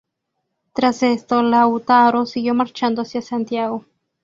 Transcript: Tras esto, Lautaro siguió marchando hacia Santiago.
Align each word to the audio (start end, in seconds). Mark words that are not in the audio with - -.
Tras 0.73 1.03
esto, 1.03 1.43
Lautaro 1.43 2.25
siguió 2.25 2.55
marchando 2.55 3.03
hacia 3.03 3.21
Santiago. 3.21 3.85